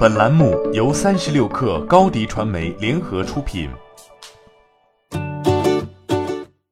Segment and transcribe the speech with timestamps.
[0.00, 3.68] 本栏目由三十六氪高低传媒联合出品。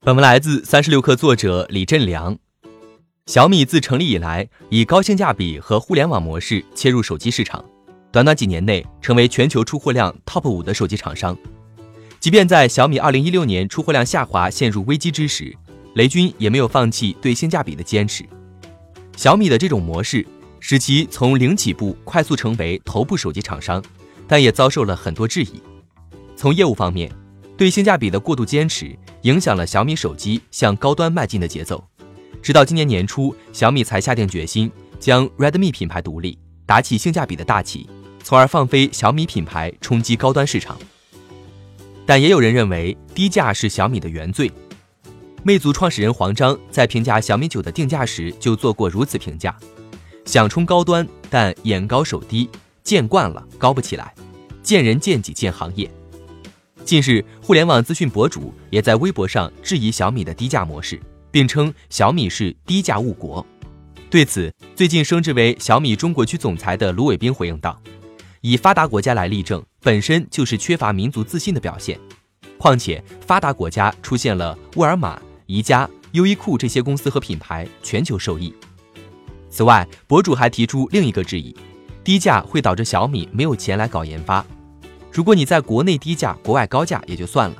[0.00, 2.38] 本文来自三十六氪作者李振良。
[3.26, 7.62] 小米自成立以来，以高性价比和互联网模式切入手机市场，
[8.10, 11.36] 短短几年内成为全球出货量 TOP 五的手机厂商。
[12.18, 15.54] 即便在小米二零一六年出货量下滑、陷入危机之时，
[15.96, 18.24] 雷军也没有放弃对性价比的坚持。
[19.18, 20.26] 小米的这种模式。
[20.60, 23.82] 使其从零起步快速成为头部手机厂商，
[24.26, 25.62] 但也遭受了很多质疑。
[26.36, 27.10] 从业务方面，
[27.56, 31.82] 对性价比的过度坚持影响了小米手机向高端迈进的节奏。
[32.40, 37.88] 直到今年年初，小米才下定决心将 Redmi 品牌独立，打起性价比的大旗，
[38.22, 40.78] 从而放飞小米品牌冲击高端市场。
[42.06, 44.50] 但也有人认为低价是小米的原罪。
[45.42, 49.56] 魅族创始人黄章在评价小米九的定价时就做过如此评价。
[50.28, 52.50] 想冲高端，但眼高手低，
[52.84, 54.14] 见惯了高不起来，
[54.62, 55.90] 见人见己见行业。
[56.84, 63.44] 近日，互联网资讯博主也在微博上质疑小米的低价模式，并称小米是低价误国。
[64.10, 67.80] 对此，最近升职为小米中国区总裁的卢伟冰回应道
[68.42, 71.98] ：“以发达国家来立正，本身就是缺乏民族自信的表现。
[72.58, 78.52] 况且，发达国家出现了沃尔玛、宜家、优衣库这些公司和品牌，全球受益。”
[79.50, 81.54] 此外，博主还提出另一个质疑：
[82.04, 84.44] 低价会导致小米没有钱来搞研发。
[85.12, 87.56] 如果你在国内低价，国外高价也就算了，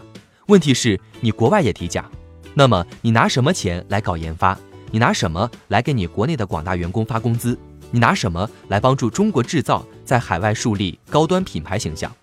[0.46, 2.08] 问题是你国外也低价，
[2.54, 4.58] 那么你拿什么钱来搞研发？
[4.90, 7.58] 你拿什么来给你国内的广大员工发工资？
[7.90, 12.14] 你拿什么来帮助中国制造在海外树立高端品牌形象？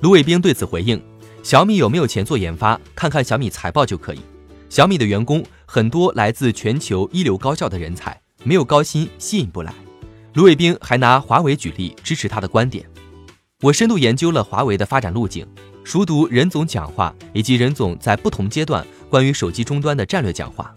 [0.00, 1.02] 卢伟冰对此回应：
[1.42, 4.20] 小米有没有钱做研发，看看小米财报就可以。
[4.68, 8.20] 小米的员工很多来自全球一流高校的人才。
[8.46, 9.74] 没有高薪吸引不来。
[10.34, 12.88] 卢伟冰还拿华为举例支持他的观点。
[13.60, 15.44] 我深度研究了华为的发展路径，
[15.82, 20.72] 熟读任总讲话以及任总在不同阶段关于手机终端的战略讲话。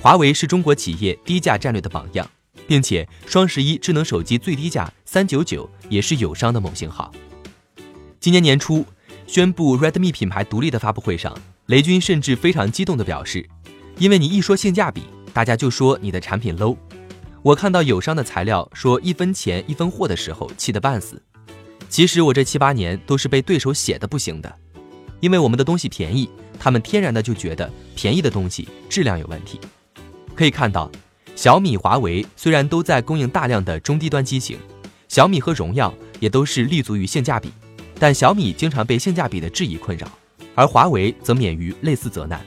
[0.00, 2.28] 华为是中国企业低价战略的榜样，
[2.66, 7.12] 并且双十一智能手机最低价三九九也是友商的某型号。
[8.18, 8.84] 今年年初
[9.28, 11.32] 宣布 Redmi 品牌独立的发布会上，
[11.66, 13.48] 雷军甚至非常激动地表示
[13.98, 15.02] ：“因为你一说性价比，
[15.32, 16.76] 大家就说你的产品 low。”
[17.48, 21.22] 我看到友商的材料说一分钱一分货的时候，气得半死。
[21.88, 24.54] 其实我这七八年都是被对手写的不行的，
[25.20, 26.28] 因为我们的东西便宜，
[26.58, 29.58] 他们天然的就觉得便宜的东西质量有问题。
[30.34, 30.92] 可以看到，
[31.34, 34.58] 小米、华为虽然都在供应大量的中低端机型，
[35.08, 37.50] 小米和荣耀也都是立足于性价比，
[37.98, 40.06] 但小米经常被性价比的质疑困扰，
[40.54, 42.44] 而华为则免于类似责难。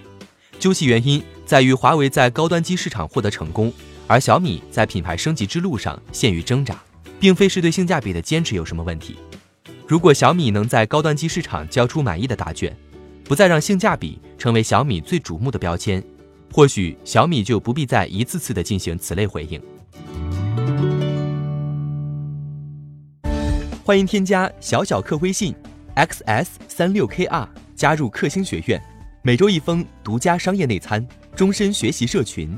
[0.59, 3.73] 究其原因，在于华为在高端机市场获得成功。
[4.07, 6.81] 而小米在品牌升级之路上陷于挣扎，
[7.19, 9.17] 并非是对性价比的坚持有什么问题。
[9.87, 12.75] 如果小米能在高端机市场交出满意的答卷，
[13.23, 16.03] 不再让性价比成为小米最瞩目的标签，
[16.51, 19.61] 或许小米就不必再一次次的进行此类回应。
[23.83, 25.53] 欢迎添加小小客微信
[25.95, 28.81] xs 三六 kr 加入克星学院，
[29.21, 32.57] 每周一封独家商业内参，终身学习社群。